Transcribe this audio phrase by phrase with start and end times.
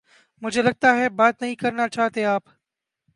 [0.41, 2.43] مجھے لگتا ہے بات نہیں کرنا چاہتے آپ